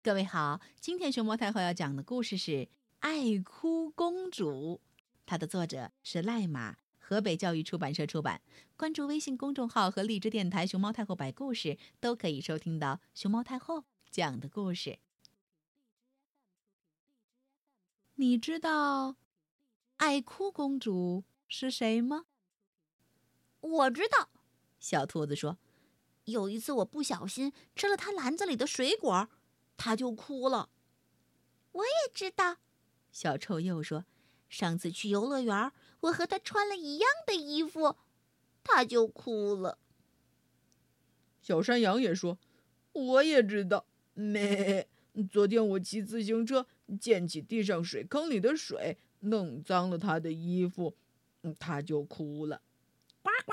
[0.00, 2.52] 各位好，今天熊猫太后要讲的故事是
[3.00, 4.76] 《爱哭公主》，
[5.26, 8.40] 它的作者是赖马，河北教育出版社出版。
[8.76, 15.00] 关注微信公众号和荔枝电台“熊猫太后摆故事”，都可以收听到熊猫太后讲的故事。
[18.14, 19.16] 你知道
[19.96, 22.26] 爱哭公主是谁吗？
[23.60, 24.30] 我知道，
[24.78, 25.58] 小兔子说
[26.26, 29.28] ：“有一次我不小心吃了她篮子里的水果。”
[29.78, 30.68] 他就哭了。
[31.72, 32.58] 我也知道，
[33.10, 34.04] 小臭鼬说
[34.50, 37.96] ：“上次去游乐园，我和他穿了一样的衣服，
[38.62, 39.78] 他就哭了。”
[41.40, 42.38] 小山羊也说
[42.92, 44.88] ：“我也知道。”没，
[45.30, 46.66] 昨天我骑自行车
[47.00, 50.96] 溅起地上水坑里的水，弄脏了他的衣服，
[51.60, 52.60] 他就哭了。
[53.22, 53.52] 呱呱，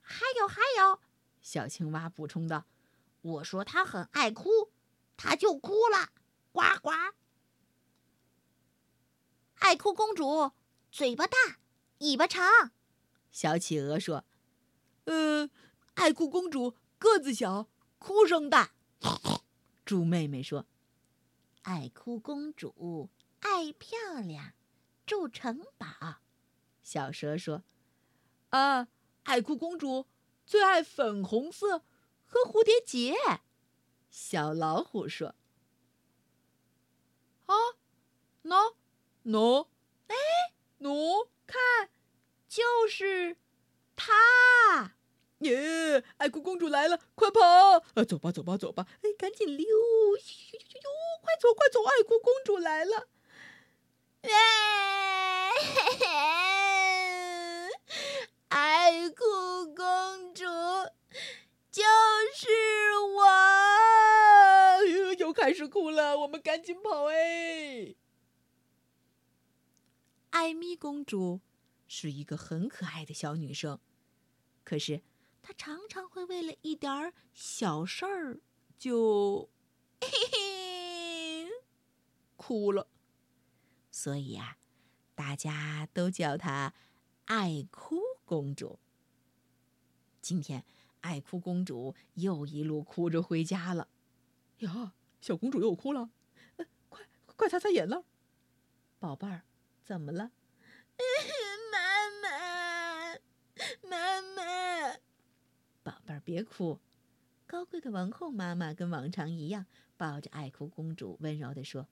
[0.00, 1.00] 还有还有，
[1.42, 2.66] 小青蛙补充道
[3.22, 4.48] ：“我说他很爱哭。”
[5.16, 6.10] 他就哭了，
[6.52, 6.90] 呱呱！
[9.54, 10.52] 爱哭公主
[10.90, 11.36] 嘴巴大，
[11.98, 12.72] 尾巴长。
[13.30, 14.24] 小企鹅说
[15.06, 15.48] ：“呃，
[15.94, 18.74] 爱哭公主个子小，哭声大。”
[19.84, 20.66] 猪妹妹说
[21.62, 24.52] ：“爱哭公主爱漂亮，
[25.06, 25.86] 住城堡。”
[26.82, 27.64] 小蛇说
[28.50, 28.88] ：“啊，
[29.22, 30.06] 爱哭公主
[30.44, 31.78] 最爱粉红色
[32.26, 33.14] 和蝴蝶结。”
[34.16, 35.34] 小老虎说
[37.46, 37.54] ：“啊，
[38.44, 38.76] 喏，
[39.24, 39.66] 喏，
[40.06, 40.14] 哎，
[40.80, 41.90] 喏，看，
[42.46, 43.36] 就是
[43.96, 44.94] 他！
[45.40, 47.40] 耶，爱哭公主来了，快跑！
[47.94, 48.86] 啊，走吧，走吧，走吧！
[49.02, 49.66] 哎，赶紧溜！
[49.66, 50.86] 咻咻咻咻！
[51.20, 51.82] 快走，快走！
[51.84, 53.08] 爱哭公主来了！
[54.22, 55.50] 哎，
[58.50, 60.44] 爱哭公主
[61.72, 61.82] 就
[62.32, 62.48] 是
[63.16, 63.24] 我！
[65.18, 67.94] 又开始哭了，我们赶紧跑哎！
[70.30, 71.40] 艾米公主
[71.86, 73.78] 是一个很可爱的小女生，
[74.64, 75.02] 可是
[75.40, 78.40] 她常常会为了一点小事儿
[78.76, 79.48] 就
[80.00, 81.48] 嘿嘿
[82.36, 82.88] 哭了，
[83.90, 84.58] 所以啊，
[85.14, 86.74] 大家都叫她
[87.26, 88.80] 爱哭公主。
[90.20, 90.64] 今天，
[91.02, 93.88] 爱哭公主又一路哭着回家了，
[94.58, 94.94] 呀！
[95.24, 96.10] 小公主又哭了，
[96.90, 97.02] 快
[97.34, 97.96] 快擦擦眼泪，
[98.98, 99.42] 宝贝儿，
[99.82, 100.32] 怎么了？
[101.72, 103.14] 妈妈，
[103.88, 104.98] 妈妈，
[105.82, 106.78] 宝贝儿别哭。
[107.46, 109.64] 高贵的王后妈妈跟往常一样，
[109.96, 111.88] 抱着爱哭公主，温柔地说：“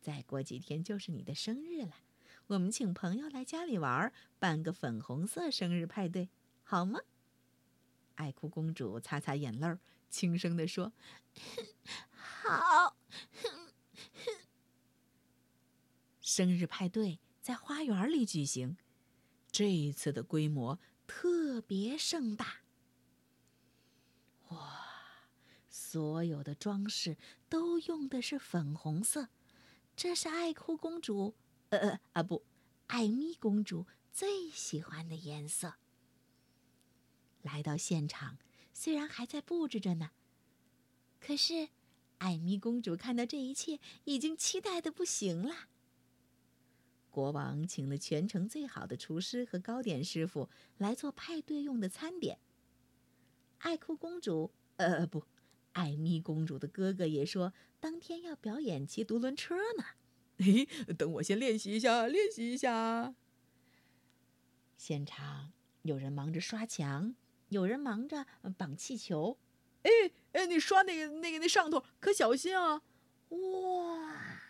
[0.00, 1.96] 再过几天就是你的生日了，
[2.46, 6.28] 我们请朋友来家里玩，办个粉红色生日派对，
[6.62, 7.00] 好吗？”
[8.14, 9.76] 爱哭公主擦擦眼泪，
[10.08, 10.92] 轻声地说。
[12.58, 12.96] 好，
[16.20, 18.76] 生日派对在花园里举行，
[19.50, 22.62] 这一次的规模特别盛大。
[24.48, 24.86] 哇，
[25.68, 27.16] 所有的装饰
[27.48, 29.28] 都用的是粉红色，
[29.94, 31.34] 这是爱哭公主，
[31.68, 32.44] 呃呃啊不，
[32.88, 35.74] 艾米公主最喜欢的颜色。
[37.42, 38.38] 来到现场，
[38.72, 40.10] 虽然还在布置着呢。
[41.20, 41.68] 可是，
[42.20, 45.68] 艾米公主看到这一切，已经期待的不行了。
[47.10, 50.48] 国王请了全城最好的厨师和糕点师傅
[50.78, 52.38] 来做派对用的餐点。
[53.58, 55.24] 爱哭公主，呃不，
[55.72, 59.84] 艾米公主的哥哥也说，当天要表演骑独轮车呢。
[60.38, 63.14] 嘿，等我先练习一下，练习一下。
[64.76, 67.14] 现场有人忙着刷墙，
[67.48, 68.26] 有人忙着
[68.56, 69.38] 绑气球。
[69.82, 69.90] 哎
[70.32, 72.82] 哎，你刷那个那个那上头可小心啊！
[73.28, 74.40] 哇，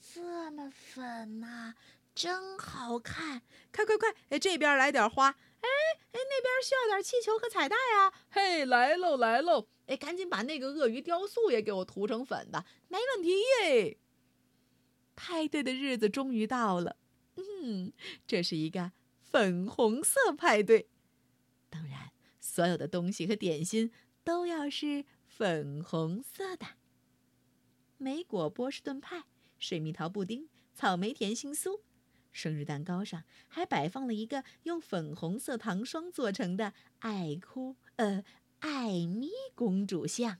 [0.00, 1.74] 这么粉呐，
[2.14, 3.42] 真好看！
[3.72, 5.68] 快快快，哎，这边来点花，哎
[6.12, 8.12] 哎，那边需要点气球和彩带啊！
[8.30, 9.66] 嘿，来喽来喽！
[9.86, 13.30] 哎，赶紧把那个鳄鱼雕塑也给我涂成粉的，没问题
[13.62, 13.98] 耶！
[15.16, 16.96] 派对的日子终于到了，
[17.36, 17.92] 嗯，
[18.26, 20.88] 这是一个粉红色派对，
[21.68, 22.10] 当然，
[22.40, 23.92] 所有的东西和点心。
[24.24, 26.66] 都要是粉红色的。
[27.98, 29.24] 莓果波士顿派、
[29.58, 31.82] 水蜜桃布丁、草莓甜心酥，
[32.32, 38.24] 生日蛋糕上还摆放了一个用粉红色糖霜做成的爱哭呃
[38.60, 40.38] 艾米公主像。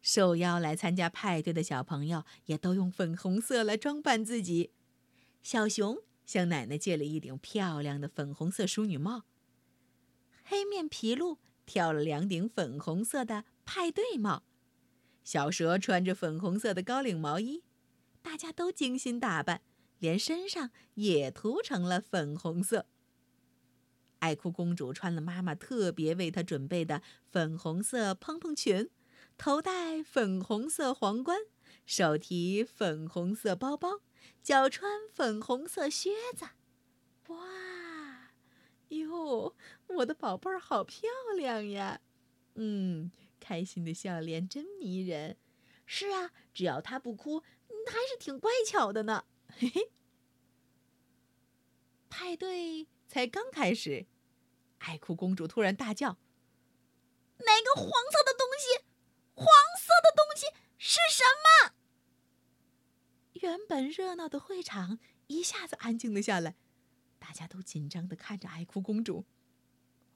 [0.00, 4.72] 受邀来参加派对的小朋友也都用粉红色来装扮自己。
[5.42, 9.24] 小熊向奶奶借了一顶漂亮的粉红色淑女帽。
[10.50, 11.36] 黑面琵鹭
[11.66, 14.44] 挑了两顶粉红色的派对帽，
[15.22, 17.62] 小蛇穿着粉红色的高领毛衣，
[18.22, 19.60] 大家都精心打扮，
[19.98, 22.86] 连身上也涂成了粉红色。
[24.20, 28.88] 爱哭公主穿了妈妈特别为她准备的粉红色蓬蓬裙，
[29.36, 31.36] 头戴粉红色皇冠，
[31.84, 34.00] 手提粉红色包包，
[34.42, 36.46] 脚穿粉红色靴子。
[37.26, 37.36] 哇，
[38.88, 39.54] 哟，
[39.88, 42.00] 我的宝贝儿好漂亮呀！
[42.54, 45.36] 嗯，开心的笑脸真迷人。
[45.86, 49.24] 是啊，只要她不哭，还是挺乖巧的呢。
[49.48, 49.90] 嘿嘿，
[52.08, 52.88] 派对。
[53.10, 54.06] 才刚开始，
[54.80, 56.18] 爱哭公主突然大叫
[57.40, 58.84] ：“那个黄色的东西，
[59.32, 59.46] 黄
[59.78, 60.46] 色的东西
[60.76, 61.74] 是什么？”
[63.40, 64.98] 原本热闹的会场
[65.28, 66.54] 一下子安静了下来，
[67.28, 69.26] 大家都紧张的看着爱哭公主。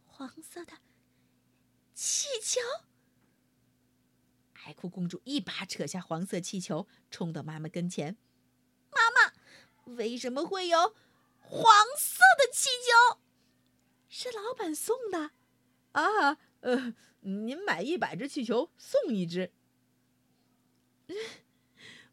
[0.06, 0.78] 黄色的
[1.92, 2.58] 气球！
[4.64, 8.16] 爱哭公主一把扯下黄色气球，冲到妈妈跟前
[8.90, 9.34] ：“妈妈，
[9.94, 10.96] 为什么会有？”
[11.38, 11.62] 黄
[11.98, 13.20] 色的气球
[14.08, 15.32] 是老板送的，
[15.92, 19.52] 啊，呃，您买一百只气球送一只。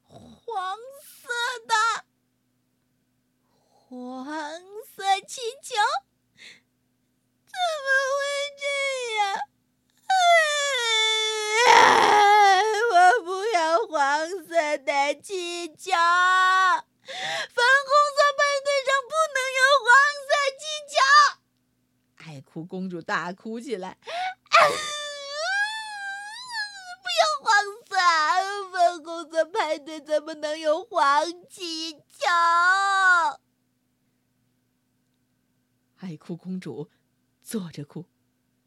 [0.03, 1.29] 黄色
[1.65, 2.05] 的，
[3.47, 4.25] 黄
[5.29, 5.75] 色气球，
[7.45, 7.53] 怎
[7.85, 7.87] 么
[8.17, 8.19] 会
[8.57, 8.65] 这
[9.13, 9.21] 样？
[12.91, 13.93] 我不要黄
[14.47, 14.49] 色
[14.79, 14.91] 的
[15.21, 15.91] 气球。
[15.93, 17.13] 粉
[17.85, 19.87] 红色派对上不能有黄
[20.25, 20.97] 色气球。
[22.25, 24.57] 爱哭公主大哭起来，不
[27.19, 27.47] 要黄
[27.87, 27.93] 色，
[28.71, 31.99] 粉红色派对怎么能有黄气球？
[35.99, 36.89] 爱哭公主
[37.41, 38.05] 坐着哭，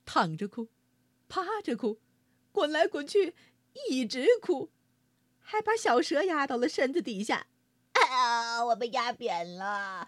[0.04, 0.68] 躺着哭，
[1.28, 1.98] 趴着哭，
[2.52, 3.34] 滚来滚去，
[3.88, 4.70] 一直哭，
[5.40, 7.46] 还把小蛇压到了身子底下。
[7.94, 10.06] 啊，我被压扁了。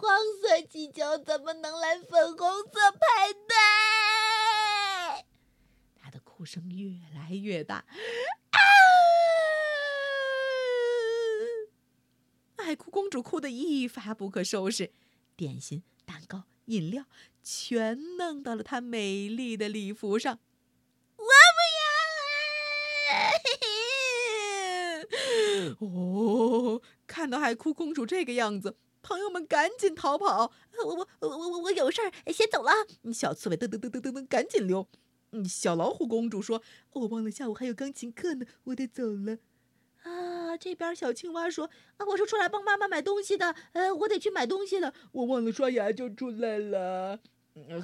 [0.00, 3.54] 黄色气球怎么能来粉红色派对？
[5.94, 7.76] 他的哭声越来越大，
[8.50, 8.58] 啊！
[12.56, 14.92] 爱哭公主哭得一发不可收拾，
[15.36, 17.04] 点心、蛋糕、饮料
[17.42, 20.38] 全弄到了她美丽的礼服上。
[21.16, 21.28] 我不
[25.78, 25.86] 要！
[25.86, 28.76] 哦，看到爱哭公主这个样子。
[29.02, 30.52] 朋友们赶紧逃跑！
[30.84, 32.72] 我我我我我有事儿，先走了。
[33.12, 34.88] 小刺猬噔噔噔噔噔噔，赶紧溜。
[35.48, 36.60] 小老虎公主说
[36.94, 39.38] ：“我忘了下午还有钢琴课呢，我得走了。”
[40.56, 41.68] 啊，这边小青蛙说
[41.98, 44.94] ：“啊，我是出来帮妈妈买东西的，呃，我得去买东西了。
[45.12, 47.20] 我忘了刷牙就出来了。”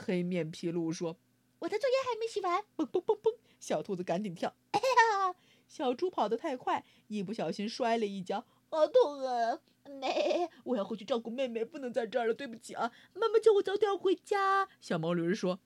[0.06, 1.18] 黑面皮鹿说
[1.60, 4.54] ：“我的作业还没写完。”嘣嘣嘣嘣，小兔子赶紧跳。
[4.70, 5.34] 哎呀，
[5.68, 9.60] 小猪跑得太快，一不小心摔了一跤，好痛啊！
[10.00, 12.32] 妹，我要回去照顾妹妹，不能在这儿了。
[12.32, 14.68] 对不起啊，妈妈叫我早点回家。
[14.80, 15.60] 小毛驴说：“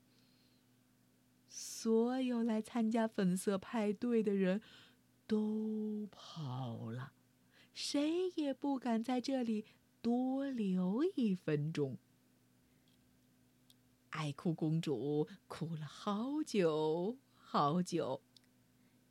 [1.48, 4.62] 所有来参加粉色派对的人
[5.26, 7.12] 都跑了，
[7.74, 9.64] 谁也不敢在这里
[10.00, 11.98] 多留一分钟。”
[14.10, 18.22] 爱哭公主哭了好久好久，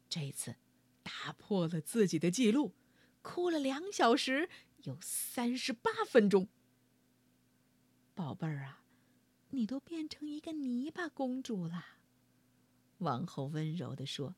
[0.09, 0.55] 这次
[1.03, 2.73] 打破了自己的记录，
[3.21, 4.49] 哭了两小时。
[4.83, 6.47] 有三十八分钟，
[8.13, 8.83] 宝贝儿啊，
[9.49, 11.83] 你都变成一个泥巴公主了。
[12.99, 14.35] 王后温柔地说，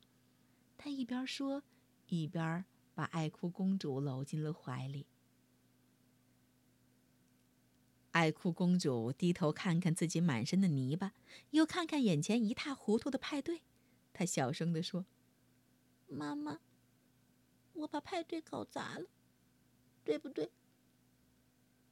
[0.78, 1.62] 他一边说，
[2.06, 5.06] 一边把爱哭公主搂进了怀里。
[8.12, 11.12] 爱哭公主低头看看自己满身的泥巴，
[11.50, 13.62] 又看看眼前一塌糊涂的派对，
[14.12, 15.04] 她小声地说
[16.08, 16.60] ：“妈妈，
[17.74, 19.06] 我把派对搞砸了。”
[20.04, 20.50] 对不对？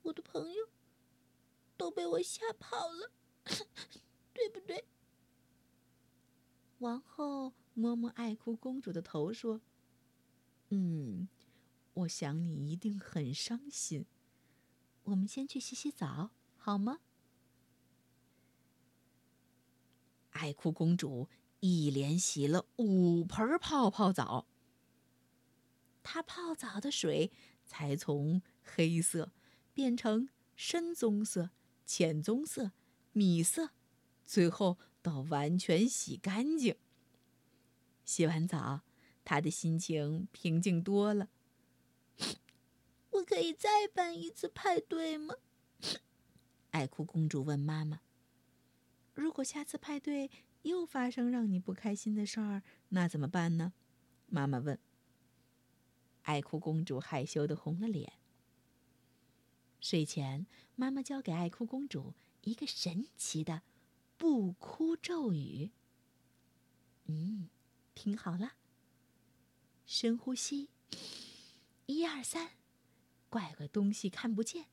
[0.02, 0.69] 我的朋友
[1.76, 3.12] 都被我吓跑了，
[4.33, 4.87] 对不对？
[6.78, 9.61] 王后摸摸爱哭公主的头，说
[10.71, 11.28] ：“嗯，
[11.92, 14.06] 我想你一定很伤心。
[15.04, 17.00] 我们先去洗洗澡，好吗？”
[20.30, 21.28] 爱哭公主
[21.61, 24.47] 一连洗了五盆泡泡澡，
[26.02, 27.30] 她泡澡的水。
[27.68, 29.33] 才从黑色
[29.75, 31.50] 变成深棕色、
[31.85, 32.71] 浅棕色、
[33.11, 33.71] 米色，
[34.25, 36.76] 最后到完全洗干净。
[38.07, 38.81] 洗完澡，
[39.23, 41.29] 他的心情平静多了。
[43.11, 45.35] 我可以再办一次派对吗？
[46.71, 48.01] 爱哭公主问妈妈
[49.13, 50.31] ：“如果下次派对
[50.63, 53.73] 又发生让你不开心的事儿，那怎么办呢？
[54.27, 54.79] 妈妈问。
[56.23, 58.13] 爱哭公主害羞的红了脸。
[59.81, 63.63] 睡前，妈妈教给爱哭公主一个神奇的
[64.17, 65.71] 不哭咒语。
[67.05, 67.49] 嗯，
[67.97, 68.53] 听好了，
[69.87, 70.69] 深呼吸，
[71.87, 72.50] 一二三，
[73.31, 74.67] 怪怪东西看不见，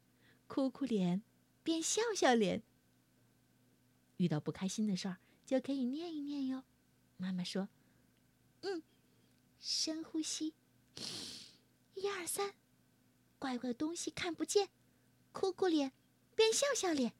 [0.48, 1.24] 哭哭脸。
[1.64, 2.62] 变笑笑脸。
[4.18, 6.66] 遇到不开心的事儿，就可以念一念哟。
[7.16, 7.70] 妈妈说
[8.60, 8.84] ：“嗯，
[9.62, 10.54] 深呼吸，
[11.94, 12.54] 一二三，
[13.40, 14.68] 怪怪东西看不见，
[15.32, 15.94] 哭哭脸。
[16.36, 17.14] 变笑笑脸。”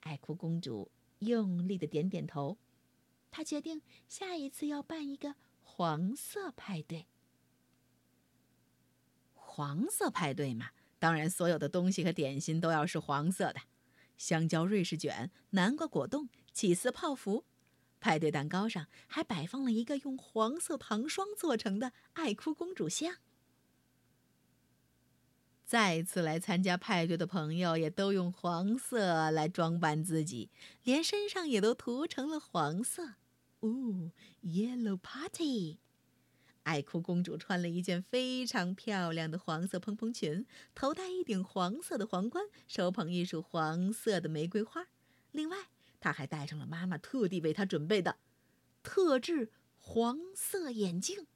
[0.00, 2.56] 爱哭公主用力的点点头，
[3.32, 7.06] 他决定下一次要办一个黄色派对。
[9.34, 13.62] 黄色派对嘛，当然所有的东西和点心都要是黄色的。
[14.16, 17.44] 香蕉瑞士卷、南瓜果冻、起司泡芙，
[17.98, 23.16] 派对蛋糕上还摆放了一个用黄色糖霜做成的爱哭公主像。
[25.64, 30.50] 再次来参加派对的朋友也都用黄色来装扮自己，
[30.82, 33.14] 连身上也都涂成了黄色。
[33.62, 34.10] 哦
[34.42, 35.78] ，Yellow Party！
[36.64, 44.88] 爱哭公主穿了一件非常漂亮的黄色蓬蓬裙，头戴一顶黄色的皇冠，手捧一束黄色的玫瑰花。
[45.30, 45.68] 另外，
[46.00, 48.18] 她还戴上了妈妈特地为她准备的
[48.82, 51.26] 特制黄色眼镜。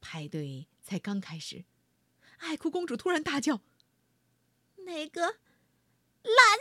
[0.00, 1.64] 派对才刚开始，
[2.38, 3.62] 爱哭公主突然大叫
[4.86, 5.34] ：“那个蓝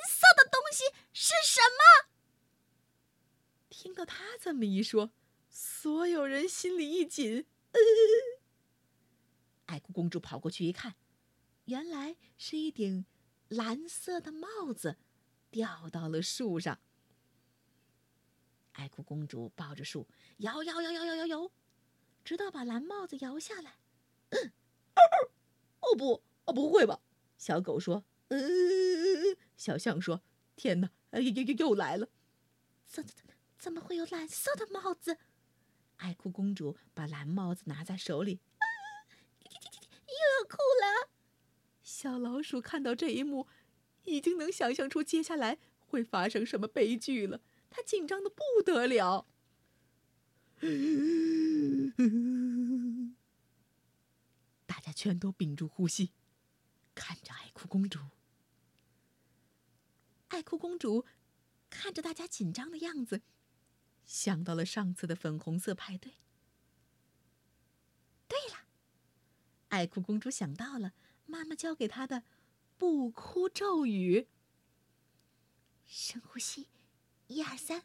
[0.07, 2.09] 色的东西是什么？”
[3.83, 5.11] 听到他这么一说。
[5.49, 7.45] 所有人心里一紧，
[9.65, 10.95] 爱哭公主跑过去一看，
[11.65, 13.05] 原来是一顶
[13.49, 14.95] 蓝色的帽子
[15.51, 16.79] 掉到了树上。
[18.71, 21.51] 爱哭公主抱着树摇摇摇摇摇摇摇，
[22.23, 23.79] 直到把蓝帽子摇下来。
[25.81, 27.01] 哦不，哦不会吧？
[27.37, 28.05] 小狗说。
[28.29, 28.39] 呃，
[29.57, 30.23] 小象说
[30.55, 32.07] ：“天哪，又又又又来了！
[32.87, 33.27] 怎怎
[33.63, 35.17] 怎么会有蓝色的帽子？”
[35.95, 38.41] 爱哭公主把蓝帽子拿在手里，
[40.05, 41.09] 又要哭了。
[41.81, 43.47] 小老鼠看到这一幕，
[44.03, 47.39] 已经能想象出接下来会发生什么悲剧了。
[47.69, 49.25] 它紧张的不得了，
[54.65, 56.11] 大家全都屏住呼吸，
[56.93, 57.99] 看着爱哭公主。
[60.27, 61.05] 爱哭公主
[61.69, 63.21] 看着大家紧张的样子。
[64.05, 66.13] 想到了上次的粉红色派对。
[68.27, 68.65] 对了，
[69.69, 70.93] 爱哭公主想到了
[71.25, 72.23] 妈妈教给她的
[72.77, 74.27] 不哭咒语。
[75.85, 76.69] 深呼吸，
[77.27, 77.83] 一二三，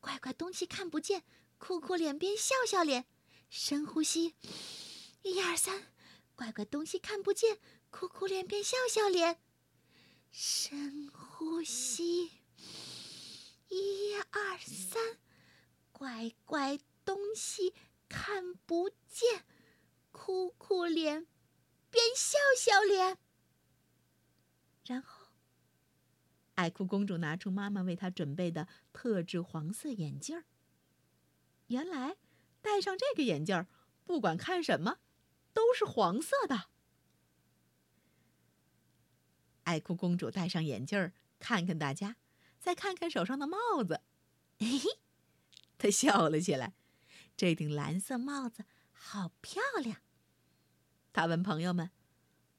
[0.00, 1.24] 怪怪东西看不见，
[1.58, 3.06] 哭哭脸变笑笑脸。
[3.50, 4.34] 深呼吸，
[5.22, 5.92] 一二三，
[6.34, 7.58] 怪怪东西看不见，
[7.90, 9.40] 哭哭脸变笑笑脸。
[10.30, 12.30] 深呼吸，
[13.68, 15.18] 一二三。
[16.02, 17.74] 乖乖东西
[18.08, 19.44] 看不见，
[20.10, 21.28] 哭哭脸
[21.92, 23.18] 变笑笑脸。
[24.84, 25.28] 然后，
[26.56, 30.44] 爱哭公主拿出妈妈为她准备的特制黄色眼镜儿。
[31.68, 32.16] 原来，
[32.60, 33.68] 戴上这个眼镜儿，
[34.04, 34.98] 不管看什么，
[35.52, 36.64] 都是黄色的。
[39.62, 42.16] 爱哭公主戴上眼镜儿，看看大家，
[42.58, 44.00] 再看看手上的帽子，
[44.58, 44.98] 嘿嘿。
[45.82, 46.74] 他笑了起来，
[47.36, 50.00] 这顶蓝色帽子好漂亮。
[51.12, 51.90] 他问朋友们：“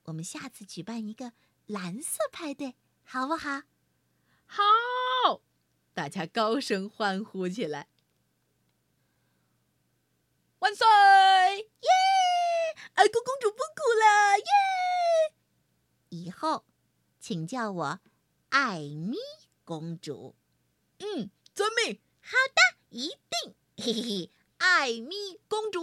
[0.04, 1.32] 我们下次举办一个
[1.66, 2.76] 蓝色派对，
[3.06, 3.62] 好不好
[4.46, 4.62] ？”“好！”
[5.96, 7.88] 大家高声欢呼起来。
[10.60, 10.86] 万岁！
[10.86, 11.90] 耶！
[12.96, 14.38] 爱哭公主不哭了！
[14.38, 15.36] 耶！
[16.10, 16.66] 以后，
[17.22, 18.02] 请叫我
[18.50, 19.16] 艾米
[19.64, 20.36] 公主。
[20.98, 22.02] 嗯，遵命。
[22.20, 22.63] 好的。
[22.94, 25.80] 一定，嘿嘿嘿，艾米公主，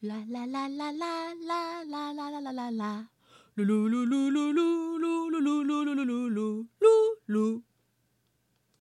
[0.00, 3.08] 啦啦啦啦啦啦啦啦啦啦啦啦，
[3.56, 7.62] 噜噜噜噜噜噜噜噜噜噜噜噜噜噜。